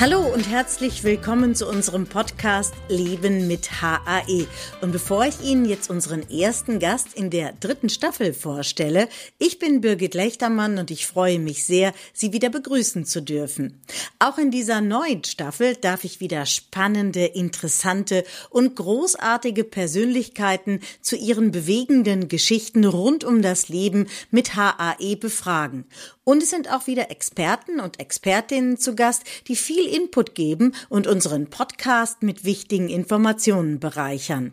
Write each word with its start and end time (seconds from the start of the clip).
Hallo 0.00 0.22
und 0.22 0.48
herzlich 0.48 1.04
willkommen 1.04 1.54
zu 1.54 1.68
unserem 1.68 2.06
Podcast 2.06 2.72
Leben 2.88 3.46
mit 3.48 3.82
HAE. 3.82 4.46
Und 4.80 4.92
bevor 4.92 5.26
ich 5.26 5.42
Ihnen 5.42 5.66
jetzt 5.66 5.90
unseren 5.90 6.22
ersten 6.30 6.78
Gast 6.78 7.12
in 7.12 7.28
der 7.28 7.52
dritten 7.52 7.90
Staffel 7.90 8.32
vorstelle, 8.32 9.10
ich 9.36 9.58
bin 9.58 9.82
Birgit 9.82 10.14
Lechtermann 10.14 10.78
und 10.78 10.90
ich 10.90 11.06
freue 11.06 11.38
mich 11.38 11.66
sehr, 11.66 11.92
Sie 12.14 12.32
wieder 12.32 12.48
begrüßen 12.48 13.04
zu 13.04 13.20
dürfen. 13.20 13.78
Auch 14.18 14.38
in 14.38 14.50
dieser 14.50 14.80
neuen 14.80 15.22
Staffel 15.24 15.76
darf 15.76 16.04
ich 16.04 16.18
wieder 16.18 16.46
spannende, 16.46 17.26
interessante 17.26 18.24
und 18.48 18.76
großartige 18.76 19.64
Persönlichkeiten 19.64 20.80
zu 21.02 21.14
ihren 21.14 21.50
bewegenden 21.50 22.28
Geschichten 22.28 22.86
rund 22.86 23.22
um 23.22 23.42
das 23.42 23.68
Leben 23.68 24.06
mit 24.30 24.56
HAE 24.56 25.16
befragen. 25.16 25.84
Und 26.24 26.44
es 26.44 26.50
sind 26.50 26.72
auch 26.72 26.86
wieder 26.86 27.10
Experten 27.10 27.80
und 27.80 27.98
Expertinnen 27.98 28.78
zu 28.78 28.94
Gast, 28.94 29.24
die 29.48 29.56
viel 29.56 29.89
Input 29.90 30.34
geben 30.34 30.72
und 30.88 31.06
unseren 31.06 31.50
Podcast 31.50 32.22
mit 32.22 32.44
wichtigen 32.44 32.88
Informationen 32.88 33.80
bereichern. 33.80 34.52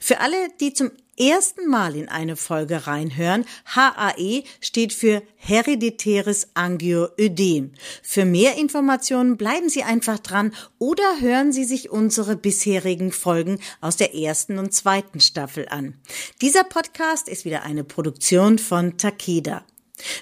Für 0.00 0.20
alle, 0.20 0.36
die 0.60 0.72
zum 0.72 0.90
ersten 1.18 1.68
Mal 1.68 1.96
in 1.96 2.08
eine 2.08 2.36
Folge 2.36 2.86
reinhören, 2.86 3.44
HAE 3.74 4.44
steht 4.60 4.92
für 4.92 5.22
hereditäres 5.36 6.48
Angioödem. 6.54 7.72
Für 8.02 8.24
mehr 8.24 8.56
Informationen 8.58 9.36
bleiben 9.36 9.68
Sie 9.68 9.82
einfach 9.82 10.18
dran 10.18 10.52
oder 10.78 11.20
hören 11.20 11.52
Sie 11.52 11.64
sich 11.64 11.90
unsere 11.90 12.36
bisherigen 12.36 13.12
Folgen 13.12 13.58
aus 13.80 13.96
der 13.96 14.14
ersten 14.14 14.58
und 14.58 14.74
zweiten 14.74 15.20
Staffel 15.20 15.68
an. 15.68 15.94
Dieser 16.40 16.64
Podcast 16.64 17.28
ist 17.28 17.44
wieder 17.44 17.62
eine 17.62 17.84
Produktion 17.84 18.58
von 18.58 18.98
Takeda. 18.98 19.64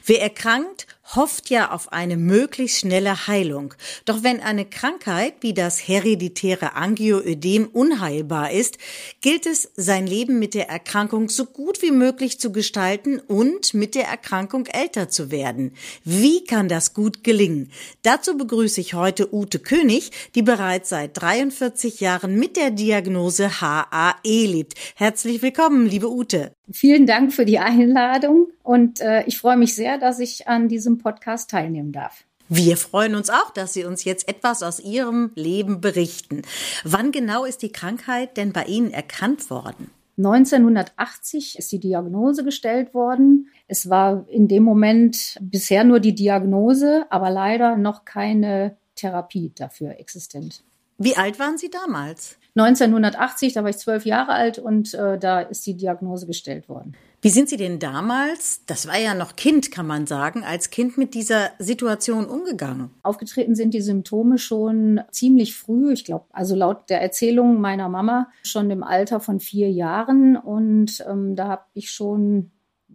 Wer 0.07 0.23
erkrankt, 0.23 0.87
hofft 1.15 1.51
ja 1.51 1.71
auf 1.71 1.93
eine 1.93 2.17
möglichst 2.17 2.81
schnelle 2.81 3.27
Heilung. 3.27 3.75
Doch 4.05 4.23
wenn 4.23 4.41
eine 4.41 4.65
Krankheit 4.65 5.35
wie 5.41 5.53
das 5.53 5.87
hereditäre 5.87 6.75
Angioödem 6.75 7.67
unheilbar 7.67 8.53
ist, 8.53 8.79
gilt 9.21 9.47
es, 9.47 9.71
sein 9.77 10.07
Leben 10.07 10.39
mit 10.39 10.55
der 10.55 10.69
Erkrankung 10.69 11.29
so 11.29 11.47
gut 11.47 11.83
wie 11.83 11.91
möglich 11.91 12.41
zu 12.41 12.53
gestalten 12.53 13.19
und 13.19 13.75
mit 13.75 13.95
der 13.95 14.07
Erkrankung 14.07 14.67
älter 14.67 15.09
zu 15.09 15.31
werden. 15.31 15.73
Wie 16.05 16.45
kann 16.45 16.69
das 16.69 16.95
gut 16.95 17.23
gelingen? 17.23 17.71
Dazu 18.03 18.37
begrüße 18.37 18.81
ich 18.81 18.95
heute 18.95 19.33
Ute 19.35 19.59
König, 19.59 20.11
die 20.35 20.43
bereits 20.43 20.89
seit 20.89 21.21
43 21.21 22.01
Jahren 22.01 22.39
mit 22.39 22.57
der 22.57 22.71
Diagnose 22.71 23.61
HAE 23.61 24.47
lebt. 24.47 24.75
Herzlich 24.95 25.43
willkommen, 25.43 25.87
liebe 25.87 26.11
Ute. 26.11 26.53
Vielen 26.73 27.07
Dank 27.07 27.33
für 27.35 27.45
die 27.45 27.59
Einladung 27.59 28.49
und 28.63 29.01
äh, 29.01 29.25
ich 29.27 29.37
freue 29.37 29.59
mich 29.59 29.75
sehr, 29.75 29.99
dass 29.99 30.19
ich 30.19 30.49
an 30.49 30.69
diesem 30.69 30.94
Podcast 30.99 31.51
teilnehmen 31.51 31.93
darf. 31.93 32.25
Wir 32.49 32.77
freuen 32.77 33.15
uns 33.15 33.31
auch, 33.31 33.51
dass 33.51 33.73
Sie 33.73 33.85
uns 33.85 34.05
jetzt 34.05 34.29
etwas 34.29 34.63
aus 34.63 34.79
Ihrem 34.79 35.31
Leben 35.35 35.81
berichten. 35.81 36.43
Wann 36.85 37.11
genau 37.11 37.45
ist 37.45 37.63
die 37.63 37.73
Krankheit 37.73 38.37
denn 38.37 38.53
bei 38.53 38.65
Ihnen 38.65 38.91
erkannt 38.91 39.49
worden? 39.49 39.91
1980 40.19 41.59
ist 41.59 41.73
die 41.73 41.81
Diagnose 41.81 42.45
gestellt 42.45 42.95
worden. 42.95 43.49
Es 43.67 43.91
war 43.91 44.29
in 44.29 44.47
dem 44.47 44.63
Moment 44.63 45.39
bisher 45.41 45.85
nur 45.85 46.01
die 46.01 46.15
Diagnose, 46.15 47.07
aber 47.11 47.31
leider 47.31 47.77
noch 47.77 48.05
keine 48.05 48.77
Therapie 48.95 49.53
dafür 49.55 49.99
existent. 49.99 50.63
Wie 50.99 51.17
alt 51.17 51.41
waren 51.41 51.59
Sie 51.59 51.71
damals? 51.71 52.39
1980, 52.57 53.55
da 53.55 53.65
war 53.65 53.71
ich 53.71 53.79
zwölf 53.79 54.07
Jahre 54.07 54.33
alt 54.33 54.61
und 54.61 54.95
äh, 54.95 55.19
da 55.19 55.41
ist 55.41 55.67
die 55.67 55.77
Diagnose 55.77 56.27
gestellt 56.27 56.69
worden. 56.69 56.95
Wie 57.25 57.31
sind 57.31 57.49
Sie 57.49 57.57
denn 57.57 57.79
damals, 57.79 58.67
das 58.67 58.87
war 58.87 58.99
ja 58.99 59.15
noch 59.15 59.35
Kind, 59.35 59.71
kann 59.71 59.87
man 59.87 60.07
sagen, 60.07 60.45
als 60.45 60.69
Kind 60.69 60.99
mit 60.99 61.15
dieser 61.15 61.53
Situation 61.59 62.27
umgegangen? 62.27 62.91
Aufgetreten 63.03 63.55
sind 63.55 63.73
die 63.73 63.81
Symptome 63.81 64.37
schon 64.37 65.01
ziemlich 65.11 65.57
früh, 65.57 65.95
ich 65.95 66.05
glaube, 66.05 66.27
also 66.33 66.55
laut 66.55 66.91
der 66.91 67.01
Erzählung 67.01 67.63
meiner 67.63 67.89
Mama 67.89 68.29
schon 68.43 68.71
im 68.71 68.83
Alter 68.83 69.21
von 69.21 69.41
vier 69.41 69.71
Jahren. 69.71 70.37
Und 70.37 71.03
ähm, 71.09 71.35
da 71.35 71.49
habe 71.49 71.65
ich 71.73 71.91
schon 71.91 72.51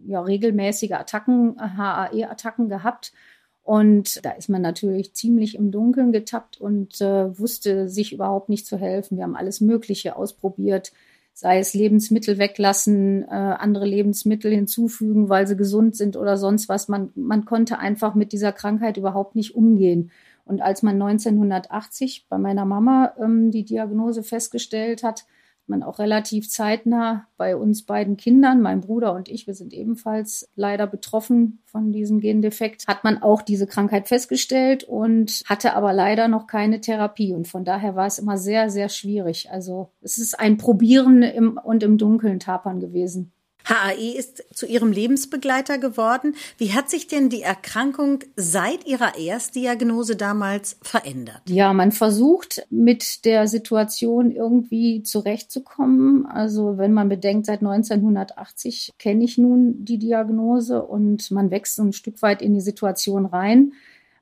ja, 0.06 0.20
regelmäßige 0.20 0.92
Attacken, 0.92 1.56
HAE-Attacken 1.58 2.68
gehabt. 2.68 3.12
Und 3.64 4.24
da 4.24 4.30
ist 4.30 4.48
man 4.48 4.62
natürlich 4.62 5.12
ziemlich 5.12 5.56
im 5.56 5.72
Dunkeln 5.72 6.12
getappt 6.12 6.60
und 6.60 7.00
äh, 7.00 7.36
wusste 7.36 7.88
sich 7.88 8.12
überhaupt 8.12 8.48
nicht 8.48 8.64
zu 8.64 8.78
helfen. 8.78 9.16
Wir 9.16 9.24
haben 9.24 9.34
alles 9.34 9.60
Mögliche 9.60 10.14
ausprobiert, 10.14 10.92
sei 11.40 11.58
es 11.58 11.72
Lebensmittel 11.72 12.36
weglassen, 12.36 13.22
äh, 13.22 13.30
andere 13.30 13.86
Lebensmittel 13.86 14.52
hinzufügen, 14.52 15.30
weil 15.30 15.46
sie 15.46 15.56
gesund 15.56 15.96
sind 15.96 16.18
oder 16.18 16.36
sonst 16.36 16.68
was. 16.68 16.86
Man, 16.88 17.12
man 17.14 17.46
konnte 17.46 17.78
einfach 17.78 18.14
mit 18.14 18.32
dieser 18.32 18.52
Krankheit 18.52 18.98
überhaupt 18.98 19.36
nicht 19.36 19.54
umgehen. 19.54 20.10
Und 20.44 20.60
als 20.60 20.82
man 20.82 21.00
1980 21.00 22.26
bei 22.28 22.36
meiner 22.36 22.66
Mama 22.66 23.14
ähm, 23.18 23.50
die 23.50 23.64
Diagnose 23.64 24.22
festgestellt 24.22 25.02
hat, 25.02 25.24
man 25.70 25.82
auch 25.82 25.98
relativ 25.98 26.50
zeitnah 26.50 27.26
bei 27.36 27.56
uns 27.56 27.86
beiden 27.86 28.16
Kindern, 28.16 28.60
mein 28.60 28.82
Bruder 28.82 29.14
und 29.14 29.28
ich, 29.28 29.46
wir 29.46 29.54
sind 29.54 29.72
ebenfalls 29.72 30.48
leider 30.54 30.86
betroffen 30.86 31.62
von 31.64 31.92
diesem 31.92 32.20
Gendefekt, 32.20 32.86
hat 32.86 33.04
man 33.04 33.22
auch 33.22 33.40
diese 33.40 33.66
Krankheit 33.66 34.08
festgestellt 34.08 34.84
und 34.84 35.42
hatte 35.46 35.74
aber 35.74 35.92
leider 35.92 36.28
noch 36.28 36.46
keine 36.46 36.80
Therapie. 36.80 37.32
Und 37.32 37.48
von 37.48 37.64
daher 37.64 37.96
war 37.96 38.06
es 38.06 38.18
immer 38.18 38.36
sehr, 38.36 38.68
sehr 38.68 38.88
schwierig. 38.88 39.50
Also 39.50 39.92
es 40.02 40.18
ist 40.18 40.38
ein 40.38 40.58
Probieren 40.58 41.22
im, 41.22 41.56
und 41.56 41.82
im 41.82 41.96
Dunkeln 41.96 42.40
tapern 42.40 42.80
gewesen. 42.80 43.32
HAE 43.64 44.16
ist 44.16 44.44
zu 44.54 44.66
Ihrem 44.66 44.92
Lebensbegleiter 44.92 45.78
geworden. 45.78 46.34
Wie 46.58 46.72
hat 46.72 46.90
sich 46.90 47.06
denn 47.06 47.28
die 47.28 47.42
Erkrankung 47.42 48.20
seit 48.36 48.86
Ihrer 48.86 49.18
Erstdiagnose 49.18 50.16
damals 50.16 50.78
verändert? 50.82 51.42
Ja, 51.48 51.72
man 51.72 51.92
versucht 51.92 52.66
mit 52.70 53.24
der 53.24 53.48
Situation 53.48 54.30
irgendwie 54.30 55.02
zurechtzukommen. 55.02 56.26
Also 56.26 56.78
wenn 56.78 56.92
man 56.92 57.08
bedenkt, 57.08 57.46
seit 57.46 57.60
1980 57.60 58.92
kenne 58.98 59.24
ich 59.24 59.38
nun 59.38 59.84
die 59.84 59.98
Diagnose 59.98 60.82
und 60.82 61.30
man 61.30 61.50
wächst 61.50 61.76
so 61.76 61.82
ein 61.82 61.92
Stück 61.92 62.22
weit 62.22 62.42
in 62.42 62.54
die 62.54 62.60
Situation 62.60 63.26
rein. 63.26 63.72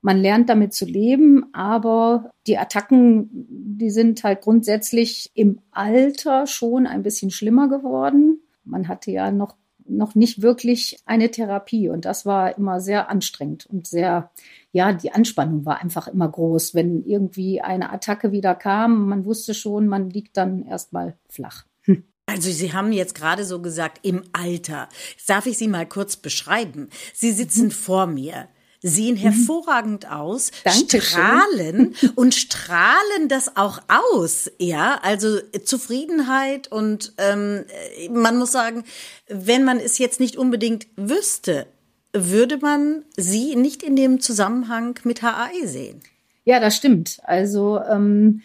Man 0.01 0.19
lernt 0.19 0.49
damit 0.49 0.75
zu 0.75 0.85
leben, 0.85 1.47
aber 1.53 2.31
die 2.47 2.57
Attacken, 2.57 3.29
die 3.33 3.91
sind 3.91 4.23
halt 4.23 4.43
grundsätzlich 4.43 5.33
im 5.35 5.59
Alter 5.73 6.47
schon 6.47 6.87
ein 6.87 7.03
bisschen 7.03 7.33
schlimmer 7.33 7.69
geworden 7.69 8.41
man 8.69 8.89
hatte 8.89 9.11
ja 9.11 9.31
noch, 9.31 9.57
noch 9.87 10.15
nicht 10.15 10.43
wirklich 10.43 10.99
eine 11.07 11.31
Therapie 11.31 11.89
und 11.89 12.05
das 12.05 12.27
war 12.27 12.57
immer 12.57 12.81
sehr 12.81 13.11
anstrengend 13.11 13.67
und 13.67 13.87
sehr, 13.87 14.31
ja, 14.73 14.93
die 14.93 15.13
Anspannung 15.13 15.65
war 15.65 15.81
einfach 15.81 16.09
immer 16.09 16.29
groß. 16.29 16.75
Wenn 16.75 17.05
irgendwie 17.05 17.61
eine 17.61 17.91
Attacke 17.91 18.33
wieder 18.33 18.55
kam, 18.55 19.09
man 19.09 19.25
wusste 19.25 19.55
schon, 19.55 19.89
man 19.89 20.11
liegt 20.11 20.37
dann 20.37 20.65
erstmal 20.65 21.17
flach. 21.29 21.65
Hm. 21.83 22.05
Also 22.27 22.51
Sie 22.51 22.73
haben 22.73 22.93
jetzt 22.93 23.15
gerade 23.15 23.45
so 23.45 23.63
gesagt, 23.63 24.01
im 24.03 24.23
Alter. 24.33 24.89
darf 25.27 25.47
ich 25.47 25.57
Sie 25.57 25.69
mal 25.69 25.87
kurz 25.87 26.17
beschreiben? 26.17 26.89
Sie 27.15 27.33
sitzen 27.33 27.67
mhm. 27.67 27.71
vor 27.71 28.07
mir 28.07 28.49
sehen 28.83 29.17
mhm. 29.17 29.21
hervorragend 29.21 30.11
aus, 30.11 30.51
Dankeschön. 30.65 31.01
strahlen 31.01 31.95
und 32.15 32.35
strahlen 32.35 33.29
das 33.29 33.57
auch 33.57 33.81
aus, 33.89 34.51
ja, 34.59 35.01
also 35.03 35.39
Zufriedenheit 35.65 36.71
und 36.71 37.13
ähm, 37.19 37.65
man 38.11 38.37
muss 38.37 38.53
sagen, 38.53 38.85
wenn 39.29 39.65
man 39.65 39.79
es 39.79 39.99
jetzt 39.99 40.21
nicht 40.21 40.37
unbedingt 40.37 40.87
wüsste, 40.97 41.67
würde 42.13 42.59
man 42.59 43.05
sie 43.17 43.57
nicht 43.57 43.83
in 43.83 43.97
dem 43.97 44.21
Zusammenhang 44.21 44.99
mit 45.05 45.23
HAE 45.23 45.67
sehen. 45.67 46.01
Ja, 46.45 46.61
das 46.61 46.77
stimmt. 46.77 47.19
Also 47.25 47.79
ähm, 47.81 48.43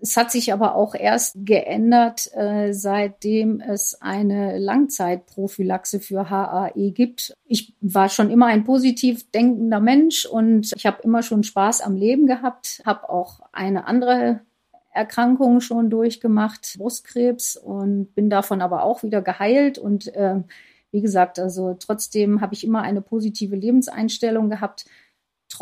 es 0.00 0.16
hat 0.16 0.30
sich 0.30 0.52
aber 0.52 0.74
auch 0.74 0.94
erst 0.94 1.36
geändert, 1.44 2.30
äh, 2.34 2.72
seitdem 2.72 3.60
es 3.60 4.00
eine 4.00 4.58
Langzeitprophylaxe 4.58 6.00
für 6.00 6.28
HAE 6.28 6.90
gibt. 6.90 7.34
Ich 7.46 7.74
war 7.80 8.08
schon 8.08 8.30
immer 8.30 8.46
ein 8.46 8.64
positiv 8.64 9.30
denkender 9.30 9.80
Mensch 9.80 10.26
und 10.26 10.72
ich 10.74 10.86
habe 10.86 11.02
immer 11.02 11.22
schon 11.22 11.42
Spaß 11.42 11.80
am 11.80 11.96
Leben 11.96 12.26
gehabt, 12.26 12.82
habe 12.84 13.08
auch 13.08 13.40
eine 13.52 13.86
andere 13.86 14.40
Erkrankung 14.90 15.60
schon 15.60 15.88
durchgemacht, 15.88 16.76
Brustkrebs 16.78 17.56
und 17.56 18.14
bin 18.14 18.28
davon 18.28 18.60
aber 18.60 18.82
auch 18.82 19.02
wieder 19.02 19.22
geheilt 19.22 19.78
und 19.78 20.14
äh, 20.14 20.40
wie 20.90 21.00
gesagt, 21.00 21.38
also 21.38 21.74
trotzdem 21.78 22.42
habe 22.42 22.52
ich 22.52 22.64
immer 22.64 22.82
eine 22.82 23.00
positive 23.00 23.56
Lebenseinstellung 23.56 24.50
gehabt 24.50 24.84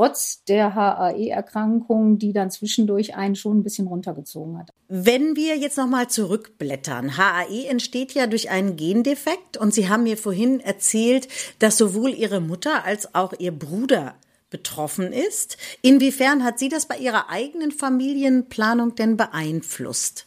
trotz 0.01 0.45
der 0.45 0.75
HAE-Erkrankung, 0.75 2.19
die 2.19 2.33
dann 2.33 2.51
zwischendurch 2.51 3.17
einen 3.17 3.37
schon 3.37 3.59
ein 3.59 3.63
bisschen 3.63 3.87
runtergezogen 3.87 4.59
hat. 4.59 4.71
Wenn 4.89 5.37
wir 5.37 5.59
jetzt 5.59 5.77
nochmal 5.77 6.09
zurückblättern, 6.09 7.19
HAE 7.19 7.67
entsteht 7.67 8.15
ja 8.15 8.27
durch 8.27 8.49
einen 8.49 8.77
Gendefekt 8.77 9.59
und 9.59 9.75
Sie 9.75 9.91
haben 9.91 10.05
mir 10.05 10.17
vorhin 10.17 10.59
erzählt, 10.61 11.29
dass 11.59 11.77
sowohl 11.77 12.15
Ihre 12.15 12.41
Mutter 12.41 12.87
als 12.87 13.15
auch 13.15 13.35
Ihr 13.39 13.53
Bruder 13.53 14.15
betroffen 14.49 15.13
ist. 15.13 15.59
Inwiefern 15.83 16.45
hat 16.45 16.59
sie 16.59 16.71
das 16.71 16.87
bei 16.87 16.97
ihrer 16.97 17.29
eigenen 17.29 17.71
Familienplanung 17.71 18.95
denn 18.95 19.19
beeinflusst? 19.19 20.27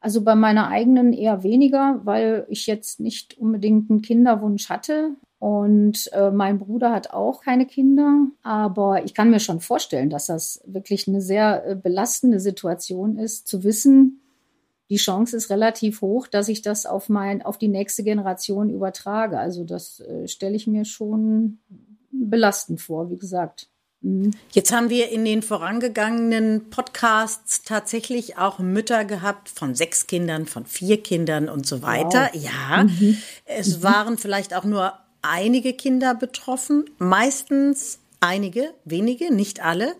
Also 0.00 0.24
bei 0.24 0.34
meiner 0.34 0.68
eigenen 0.68 1.12
eher 1.12 1.42
weniger, 1.42 2.00
weil 2.04 2.46
ich 2.48 2.66
jetzt 2.66 3.00
nicht 3.00 3.36
unbedingt 3.36 3.90
einen 3.90 4.00
Kinderwunsch 4.00 4.70
hatte. 4.70 5.14
Und 5.40 6.12
äh, 6.12 6.30
mein 6.30 6.58
Bruder 6.58 6.92
hat 6.92 7.12
auch 7.12 7.40
keine 7.40 7.64
Kinder. 7.66 8.26
Aber 8.42 9.04
ich 9.04 9.14
kann 9.14 9.30
mir 9.30 9.40
schon 9.40 9.60
vorstellen, 9.60 10.10
dass 10.10 10.26
das 10.26 10.62
wirklich 10.66 11.08
eine 11.08 11.22
sehr 11.22 11.66
äh, 11.66 11.74
belastende 11.74 12.38
Situation 12.38 13.18
ist, 13.18 13.48
zu 13.48 13.64
wissen, 13.64 14.20
die 14.90 14.96
Chance 14.96 15.36
ist 15.36 15.50
relativ 15.50 16.02
hoch, 16.02 16.26
dass 16.26 16.48
ich 16.48 16.62
das 16.62 16.84
auf 16.84 17.08
mein, 17.08 17.42
auf 17.42 17.56
die 17.56 17.68
nächste 17.68 18.02
Generation 18.02 18.68
übertrage. 18.68 19.38
Also 19.38 19.64
das 19.64 20.00
äh, 20.00 20.28
stelle 20.28 20.56
ich 20.56 20.66
mir 20.66 20.84
schon 20.84 21.58
belastend 22.10 22.80
vor, 22.80 23.10
wie 23.10 23.16
gesagt. 23.16 23.70
Mhm. 24.02 24.32
Jetzt 24.50 24.72
haben 24.72 24.90
wir 24.90 25.10
in 25.10 25.24
den 25.24 25.42
vorangegangenen 25.42 26.70
Podcasts 26.70 27.62
tatsächlich 27.62 28.36
auch 28.36 28.58
Mütter 28.58 29.04
gehabt 29.04 29.48
von 29.48 29.74
sechs 29.74 30.06
Kindern, 30.06 30.46
von 30.46 30.66
vier 30.66 31.02
Kindern 31.02 31.48
und 31.48 31.66
so 31.66 31.82
weiter. 31.82 32.30
Wow. 32.32 32.42
Ja, 32.42 32.84
mhm. 32.84 33.16
es 33.44 33.78
mhm. 33.78 33.82
waren 33.82 34.18
vielleicht 34.18 34.54
auch 34.54 34.64
nur 34.64 34.92
einige 35.22 35.72
Kinder 35.72 36.14
betroffen, 36.14 36.84
meistens 36.98 37.98
einige, 38.20 38.72
wenige, 38.84 39.32
nicht 39.32 39.64
alle. 39.64 39.94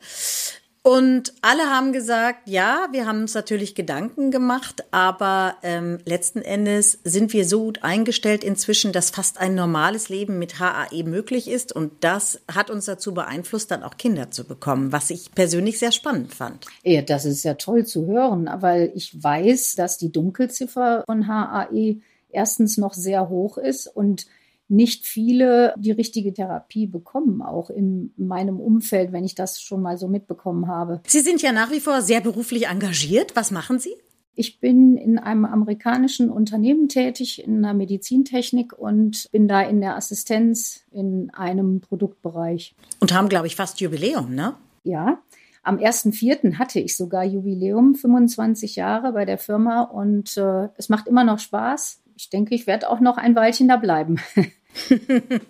Und 0.83 1.35
alle 1.43 1.65
haben 1.65 1.93
gesagt, 1.93 2.49
ja, 2.49 2.89
wir 2.91 3.05
haben 3.05 3.21
uns 3.21 3.35
natürlich 3.35 3.75
Gedanken 3.75 4.31
gemacht, 4.31 4.83
aber 4.93 5.57
ähm, 5.63 5.99
letzten 6.07 6.41
Endes 6.41 6.99
sind 7.05 7.35
wir 7.35 7.45
so 7.45 7.65
gut 7.65 7.83
eingestellt 7.83 8.43
inzwischen, 8.43 8.91
dass 8.91 9.11
fast 9.11 9.39
ein 9.39 9.55
normales 9.55 10.09
Leben 10.09 10.39
mit 10.39 10.59
HAE 10.59 11.05
möglich 11.05 11.49
ist. 11.49 11.77
Und 11.77 11.93
das 12.01 12.41
hat 12.51 12.71
uns 12.71 12.87
dazu 12.87 13.13
beeinflusst, 13.13 13.71
dann 13.71 13.83
auch 13.83 13.99
Kinder 13.99 14.31
zu 14.31 14.45
bekommen, 14.45 14.91
was 14.91 15.11
ich 15.11 15.33
persönlich 15.35 15.79
sehr 15.79 15.93
spannend 15.93 16.35
fand. 16.35 16.65
Ja, 16.83 17.03
das 17.03 17.27
ist 17.27 17.45
ja 17.45 17.55
toll 17.55 17.85
zu 17.85 18.07
hören, 18.07 18.49
weil 18.61 18.91
ich 18.95 19.23
weiß, 19.23 19.75
dass 19.75 19.99
die 19.99 20.11
Dunkelziffer 20.11 21.03
von 21.05 21.29
HAE 21.29 22.01
erstens 22.31 22.79
noch 22.79 22.95
sehr 22.95 23.29
hoch 23.29 23.59
ist 23.59 23.87
und 23.87 24.25
nicht 24.71 25.07
viele 25.07 25.75
die 25.77 25.91
richtige 25.91 26.33
Therapie 26.33 26.87
bekommen, 26.87 27.43
auch 27.43 27.71
in 27.71 28.13
meinem 28.17 28.61
Umfeld, 28.61 29.13
wenn 29.13 29.25
ich 29.25 29.35
das 29.35 29.61
schon 29.61 29.83
mal 29.83 29.99
so 29.99 30.09
mitbekommen 30.09 30.69
habe. 30.69 31.01
Sie 31.07 31.21
sind 31.21 31.43
ja 31.43 31.53
nach 31.53 31.71
wie 31.71 31.81
vor 31.81 32.03
sehr 32.03 32.21
beruflich 32.21 32.69
engagiert. 32.69 33.35
Was 33.35 33.51
machen 33.51 33.79
Sie? 33.79 33.95
Ich 34.35 34.61
bin 34.61 34.97
in 34.97 35.19
einem 35.19 35.45
amerikanischen 35.45 36.31
Unternehmen 36.31 36.89
tätig, 36.89 37.45
in 37.45 37.63
der 37.63 37.75
Medizintechnik 37.75 38.73
und 38.73 39.27
bin 39.33 39.49
da 39.49 39.61
in 39.61 39.81
der 39.81 39.97
Assistenz 39.97 40.85
in 40.93 41.31
einem 41.31 41.81
Produktbereich. 41.81 42.75
Und 43.01 43.13
haben, 43.13 43.29
glaube 43.29 43.49
ich, 43.49 43.57
fast 43.57 43.81
Jubiläum, 43.81 44.35
ne? 44.35 44.55
Ja. 44.85 45.21
Am 45.63 45.77
1.4. 45.77 46.59
hatte 46.59 46.81
ich 46.81 46.97
sogar 46.97 47.25
Jubiläum, 47.25 47.95
25 47.95 48.77
Jahre 48.77 49.13
bei 49.13 49.27
der 49.27 49.37
Firma 49.37 49.83
und 49.83 50.37
äh, 50.39 50.69
es 50.79 50.89
macht 50.89 51.07
immer 51.07 51.25
noch 51.25 51.39
Spaß. 51.39 52.01
Ich 52.17 52.31
denke, 52.31 52.55
ich 52.55 52.67
werde 52.67 52.89
auch 52.89 53.01
noch 53.01 53.19
ein 53.19 53.35
Weilchen 53.35 53.69
da 53.69 53.77
bleiben. 53.77 54.17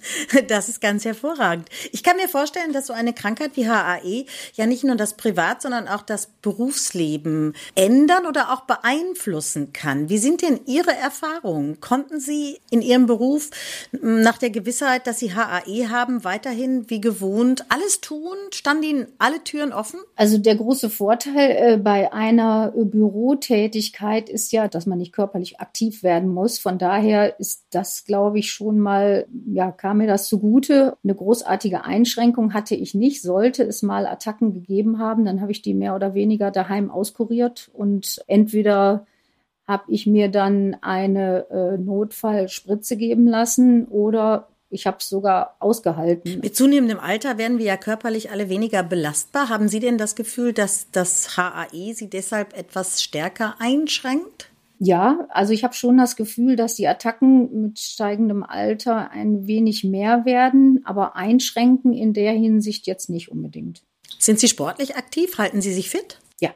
Das 0.49 0.69
ist 0.69 0.81
ganz 0.81 1.05
hervorragend. 1.05 1.69
Ich 1.93 2.03
kann 2.03 2.17
mir 2.17 2.29
vorstellen, 2.29 2.73
dass 2.73 2.87
so 2.87 2.93
eine 2.93 3.13
Krankheit 3.13 3.53
wie 3.55 3.69
HAE 3.69 4.27
ja 4.55 4.67
nicht 4.67 4.85
nur 4.85 4.97
das 4.97 5.17
Privat, 5.17 5.63
sondern 5.63 5.89
auch 5.89 6.03
das 6.03 6.29
Berufsleben 6.43 7.55
ändern 7.75 8.27
oder 8.27 8.53
auch 8.53 8.63
beeinflussen 8.63 9.73
kann. 9.73 10.09
Wie 10.09 10.19
sind 10.19 10.43
denn 10.43 10.61
Ihre 10.67 10.95
Erfahrungen? 10.95 11.81
Konnten 11.81 12.21
Sie 12.21 12.59
in 12.71 12.83
Ihrem 12.83 13.07
Beruf 13.07 13.51
nach 13.93 14.39
der 14.39 14.51
Gewissheit, 14.51 15.07
dass 15.07 15.19
Sie 15.19 15.35
HAE 15.35 15.89
haben, 15.91 16.25
weiterhin 16.25 16.89
wie 16.89 17.01
gewohnt 17.01 17.65
alles 17.69 18.01
tun? 18.01 18.37
Standen 18.53 18.83
Ihnen 18.83 19.07
alle 19.19 19.43
Türen 19.45 19.73
offen? 19.73 20.01
Also 20.17 20.39
der 20.39 20.57
große 20.57 20.91
Vorteil 20.91 21.51
äh, 21.51 21.77
bei 21.77 22.13
einer 22.13 22.73
Bürotätigkeit 22.75 24.29
ist 24.29 24.53
ja, 24.53 24.69
dass 24.69 24.87
man 24.87 24.99
nicht 24.99 25.13
körperlich 25.13 25.61
aktiv 25.61 26.03
werden 26.03 26.33
muss. 26.33 26.59
Von 26.59 26.79
daher 26.79 27.39
ist 27.39 27.65
das, 27.71 28.05
glaube 28.05 28.39
ich, 28.39 28.51
schon 28.53 28.79
mal 28.79 29.10
ja, 29.47 29.71
kam 29.73 29.99
mir 29.99 30.07
das 30.07 30.29
zugute. 30.29 30.97
Eine 31.05 31.15
großartige 31.15 31.85
Einschränkung 31.85 32.55
hatte 32.55 32.75
ich 32.75 32.95
nicht. 32.95 33.23
Sollte 33.23 33.63
es 33.63 33.83
mal 33.83 34.07
Attacken 34.07 34.53
gegeben 34.53 34.99
haben, 34.99 35.25
dann 35.25 35.41
habe 35.41 35.53
ich 35.53 35.63
die 35.63 35.75
mehr 35.75 35.95
oder 35.95 36.15
weniger 36.15 36.51
daheim 36.51 36.91
auskuriert 36.91 37.71
und 37.73 38.23
entweder 38.27 39.07
habe 39.67 39.85
ich 39.89 40.07
mir 40.07 40.29
dann 40.29 40.77
eine 40.81 41.47
äh, 41.51 41.79
Notfallspritze 41.79 42.97
geben 42.97 43.29
lassen 43.29 43.87
oder 43.87 44.49
ich 44.69 44.87
habe 44.87 44.99
es 45.01 45.09
sogar 45.09 45.57
ausgehalten. 45.59 46.41
Mit 46.41 46.57
zunehmendem 46.57 47.01
Alter 47.01 47.39
werden 47.39 47.59
wir 47.59 47.67
ja 47.67 47.77
körperlich 47.77 48.31
alle 48.31 48.49
weniger 48.49 48.83
belastbar. 48.83 49.49
Haben 49.49 49.69
Sie 49.69 49.81
denn 49.81 49.99
das 49.99 50.15
Gefühl, 50.15 50.53
dass 50.53 50.91
das 50.93 51.37
HAE 51.37 51.93
Sie 51.93 52.09
deshalb 52.09 52.57
etwas 52.57 53.03
stärker 53.03 53.57
einschränkt? 53.59 54.50
Ja, 54.83 55.27
also 55.29 55.53
ich 55.53 55.63
habe 55.63 55.75
schon 55.75 55.99
das 55.99 56.17
Gefühl, 56.17 56.57
dass 56.57 56.75
die 56.75 56.89
Attacken 56.89 57.61
mit 57.61 57.79
steigendem 57.79 58.43
Alter 58.43 59.11
ein 59.11 59.47
wenig 59.47 59.85
mehr 59.85 60.25
werden, 60.25 60.81
aber 60.85 61.17
einschränken 61.17 61.93
in 61.93 62.15
der 62.15 62.33
Hinsicht 62.33 62.87
jetzt 62.87 63.11
nicht 63.11 63.31
unbedingt. 63.31 63.83
Sind 64.19 64.41
Sie 64.41 64.49
sportlich 64.49 64.97
aktiv? 64.97 65.37
Halten 65.37 65.61
Sie 65.61 65.75
sich 65.75 65.91
fit? 65.91 66.19
Ja, 66.41 66.49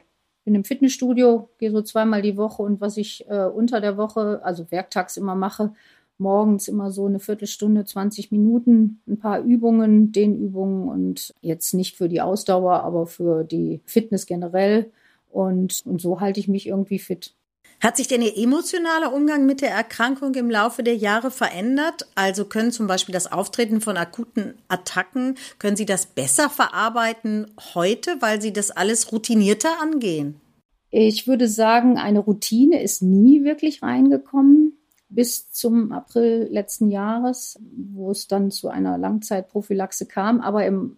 bin 0.43 0.55
im 0.55 0.63
Fitnessstudio, 0.63 1.49
gehe 1.59 1.69
so 1.69 1.83
zweimal 1.83 2.23
die 2.23 2.35
Woche 2.35 2.63
und 2.63 2.81
was 2.81 2.97
ich 2.97 3.29
äh, 3.29 3.45
unter 3.45 3.79
der 3.79 3.95
Woche, 3.95 4.41
also 4.43 4.71
werktags 4.71 5.17
immer 5.17 5.35
mache, 5.35 5.73
morgens 6.17 6.67
immer 6.67 6.89
so 6.89 7.05
eine 7.05 7.19
Viertelstunde, 7.19 7.85
20 7.85 8.31
Minuten, 8.31 9.01
ein 9.07 9.19
paar 9.19 9.41
Übungen, 9.41 10.11
Dehnübungen 10.11 10.87
und 10.87 11.31
jetzt 11.41 11.75
nicht 11.75 11.95
für 11.95 12.09
die 12.09 12.21
Ausdauer, 12.21 12.81
aber 12.81 13.05
für 13.05 13.43
die 13.43 13.81
Fitness 13.85 14.25
generell. 14.25 14.91
Und, 15.29 15.83
und 15.85 16.01
so 16.01 16.21
halte 16.21 16.39
ich 16.39 16.47
mich 16.47 16.65
irgendwie 16.65 16.97
fit. 16.97 17.35
Hat 17.85 17.97
sich 17.97 18.07
denn 18.07 18.23
Ihr 18.23 18.35
emotionaler 18.35 19.13
Umgang 19.13 19.45
mit 19.45 19.61
der 19.61 19.69
Erkrankung 19.69 20.33
im 20.33 20.49
Laufe 20.49 20.81
der 20.81 20.95
Jahre 20.95 21.29
verändert? 21.29 22.07
Also 22.15 22.45
können 22.45 22.71
zum 22.71 22.87
Beispiel 22.87 23.13
das 23.13 23.31
Auftreten 23.31 23.79
von 23.79 23.95
akuten 23.95 24.55
Attacken, 24.69 25.35
können 25.59 25.77
Sie 25.77 25.85
das 25.85 26.07
besser 26.07 26.49
verarbeiten 26.49 27.45
heute, 27.75 28.15
weil 28.21 28.41
Sie 28.41 28.51
das 28.51 28.71
alles 28.71 29.11
routinierter 29.11 29.79
angehen? 29.79 30.41
Ich 30.89 31.27
würde 31.27 31.47
sagen, 31.47 31.99
eine 31.99 32.21
Routine 32.21 32.81
ist 32.81 33.03
nie 33.03 33.43
wirklich 33.43 33.83
reingekommen 33.83 34.79
bis 35.09 35.51
zum 35.51 35.91
April 35.91 36.47
letzten 36.49 36.89
Jahres, 36.89 37.59
wo 37.93 38.09
es 38.09 38.27
dann 38.27 38.49
zu 38.49 38.67
einer 38.67 38.97
Langzeitprophylaxe 38.97 40.07
kam. 40.07 40.41
Aber 40.41 40.65
im, 40.65 40.97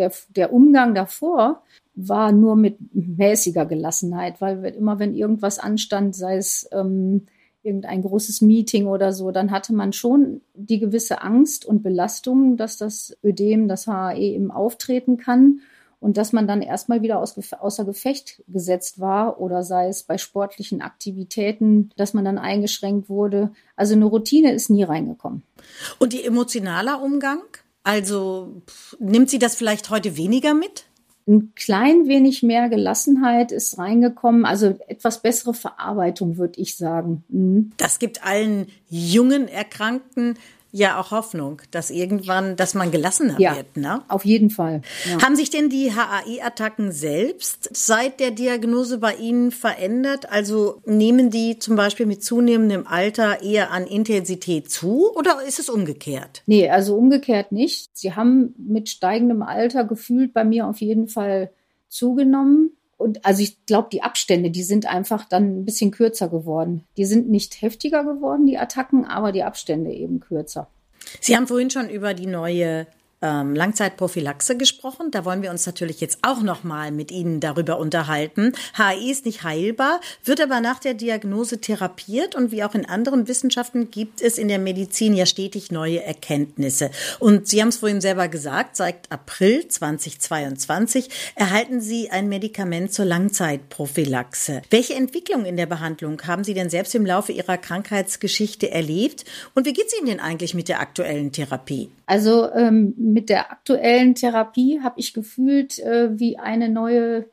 der, 0.00 0.12
der 0.34 0.52
Umgang 0.52 0.94
davor 0.94 1.62
war 1.94 2.32
nur 2.32 2.56
mit 2.56 2.78
mäßiger 2.94 3.66
Gelassenheit, 3.66 4.40
weil 4.40 4.64
immer 4.64 4.98
wenn 4.98 5.14
irgendwas 5.14 5.58
anstand, 5.58 6.16
sei 6.16 6.36
es 6.36 6.68
ähm, 6.72 7.26
irgendein 7.62 8.02
großes 8.02 8.40
Meeting 8.40 8.86
oder 8.86 9.12
so, 9.12 9.30
dann 9.30 9.50
hatte 9.50 9.74
man 9.74 9.92
schon 9.92 10.40
die 10.54 10.78
gewisse 10.78 11.20
Angst 11.20 11.66
und 11.66 11.82
Belastung, 11.82 12.56
dass 12.56 12.78
das 12.78 13.16
Ödem, 13.22 13.68
das 13.68 13.86
HAE 13.86 14.18
eben 14.18 14.50
auftreten 14.50 15.18
kann 15.18 15.60
und 16.00 16.16
dass 16.16 16.32
man 16.32 16.48
dann 16.48 16.62
erstmal 16.62 17.02
wieder 17.02 17.18
aus, 17.18 17.36
außer 17.52 17.84
Gefecht 17.84 18.42
gesetzt 18.48 18.98
war 18.98 19.38
oder 19.38 19.62
sei 19.62 19.88
es 19.88 20.04
bei 20.04 20.16
sportlichen 20.16 20.80
Aktivitäten, 20.80 21.90
dass 21.96 22.14
man 22.14 22.24
dann 22.24 22.38
eingeschränkt 22.38 23.10
wurde. 23.10 23.52
Also 23.76 23.94
eine 23.94 24.06
Routine 24.06 24.52
ist 24.52 24.70
nie 24.70 24.84
reingekommen. 24.84 25.42
Und 25.98 26.14
die 26.14 26.24
emotionaler 26.24 27.02
Umgang? 27.02 27.42
Also 27.82 28.62
nimmt 28.98 29.30
sie 29.30 29.38
das 29.38 29.56
vielleicht 29.56 29.90
heute 29.90 30.16
weniger 30.16 30.54
mit? 30.54 30.84
ein 31.30 31.52
klein 31.54 32.08
wenig 32.08 32.42
mehr 32.42 32.68
Gelassenheit 32.68 33.52
ist 33.52 33.78
reingekommen, 33.78 34.44
also 34.44 34.78
etwas 34.88 35.22
bessere 35.22 35.54
Verarbeitung, 35.54 36.36
würde 36.36 36.60
ich 36.60 36.76
sagen. 36.76 37.24
Mhm. 37.28 37.70
Das 37.76 37.98
gibt 37.98 38.24
allen 38.24 38.66
jungen 38.88 39.46
Erkrankten 39.48 40.36
ja 40.72 41.00
auch 41.00 41.10
Hoffnung, 41.10 41.62
dass 41.70 41.90
irgendwann, 41.90 42.56
dass 42.56 42.74
man 42.74 42.90
gelassener 42.90 43.40
ja, 43.40 43.56
wird. 43.56 43.76
Ne? 43.76 44.02
Auf 44.08 44.24
jeden 44.24 44.50
Fall. 44.50 44.82
Ja. 45.08 45.22
Haben 45.22 45.36
sich 45.36 45.50
denn 45.50 45.68
die 45.68 45.92
HAI-Attacken 45.92 46.92
selbst 46.92 47.70
seit 47.72 48.20
der 48.20 48.30
Diagnose 48.30 48.98
bei 48.98 49.14
Ihnen 49.14 49.50
verändert? 49.50 50.30
Also 50.30 50.80
nehmen 50.84 51.30
die 51.30 51.58
zum 51.58 51.76
Beispiel 51.76 52.06
mit 52.06 52.22
zunehmendem 52.22 52.86
Alter 52.86 53.42
eher 53.42 53.70
an 53.70 53.86
Intensität 53.86 54.70
zu 54.70 55.10
oder 55.14 55.42
ist 55.46 55.58
es 55.58 55.68
umgekehrt? 55.68 56.42
Nee, 56.46 56.68
also 56.68 56.96
umgekehrt 56.96 57.52
nicht. 57.52 57.90
Sie 57.96 58.14
haben 58.14 58.54
mit 58.58 58.88
steigendem 58.88 59.42
Alter 59.42 59.84
gefühlt 59.84 60.32
bei 60.32 60.44
mir 60.44 60.66
auf 60.66 60.80
jeden 60.80 61.08
Fall 61.08 61.50
zugenommen. 61.88 62.76
Und 63.00 63.24
also 63.24 63.42
ich 63.42 63.64
glaube, 63.64 63.88
die 63.90 64.02
Abstände, 64.02 64.50
die 64.50 64.62
sind 64.62 64.84
einfach 64.84 65.24
dann 65.24 65.60
ein 65.60 65.64
bisschen 65.64 65.90
kürzer 65.90 66.28
geworden. 66.28 66.84
Die 66.98 67.06
sind 67.06 67.30
nicht 67.30 67.62
heftiger 67.62 68.04
geworden, 68.04 68.46
die 68.46 68.58
Attacken, 68.58 69.06
aber 69.06 69.32
die 69.32 69.42
Abstände 69.42 69.90
eben 69.90 70.20
kürzer. 70.20 70.68
Sie 71.18 71.34
haben 71.34 71.46
vorhin 71.46 71.70
schon 71.70 71.88
über 71.88 72.12
die 72.12 72.26
neue 72.26 72.86
ähm, 73.22 73.54
Langzeitprophylaxe 73.54 74.56
gesprochen. 74.56 75.10
Da 75.10 75.24
wollen 75.24 75.42
wir 75.42 75.50
uns 75.50 75.66
natürlich 75.66 76.00
jetzt 76.00 76.18
auch 76.22 76.42
noch 76.42 76.64
mal 76.64 76.90
mit 76.90 77.10
Ihnen 77.10 77.40
darüber 77.40 77.78
unterhalten. 77.78 78.52
HI 78.76 79.10
ist 79.10 79.26
nicht 79.26 79.42
heilbar, 79.42 80.00
wird 80.24 80.40
aber 80.40 80.60
nach 80.60 80.78
der 80.78 80.94
Diagnose 80.94 81.60
therapiert 81.60 82.34
und 82.34 82.52
wie 82.52 82.64
auch 82.64 82.74
in 82.74 82.86
anderen 82.86 83.28
Wissenschaften 83.28 83.90
gibt 83.90 84.20
es 84.20 84.38
in 84.38 84.48
der 84.48 84.58
Medizin 84.58 85.14
ja 85.14 85.26
stetig 85.26 85.70
neue 85.70 86.02
Erkenntnisse. 86.02 86.90
Und 87.18 87.48
Sie 87.48 87.60
haben 87.60 87.68
es 87.68 87.78
vorhin 87.78 88.00
selber 88.00 88.28
gesagt, 88.28 88.76
seit 88.76 89.10
April 89.10 89.68
2022 89.68 91.08
erhalten 91.34 91.80
Sie 91.80 92.10
ein 92.10 92.28
Medikament 92.28 92.92
zur 92.92 93.04
Langzeitprophylaxe. 93.04 94.62
Welche 94.70 94.94
Entwicklung 94.94 95.44
in 95.44 95.56
der 95.56 95.66
Behandlung 95.66 96.20
haben 96.26 96.44
Sie 96.44 96.54
denn 96.54 96.70
selbst 96.70 96.94
im 96.94 97.06
Laufe 97.06 97.32
Ihrer 97.32 97.58
Krankheitsgeschichte 97.58 98.70
erlebt? 98.70 99.24
Und 99.54 99.66
wie 99.66 99.72
geht 99.72 99.86
es 99.86 99.98
Ihnen 99.98 100.06
denn 100.06 100.20
eigentlich 100.20 100.54
mit 100.54 100.68
der 100.68 100.80
aktuellen 100.80 101.32
Therapie? 101.32 101.90
Also 102.10 102.50
ähm, 102.52 102.92
mit 102.96 103.28
der 103.28 103.52
aktuellen 103.52 104.16
Therapie 104.16 104.80
habe 104.82 104.98
ich 104.98 105.14
gefühlt 105.14 105.78
äh, 105.78 106.18
wie 106.18 106.38
eine 106.38 106.68
neue 106.68 107.26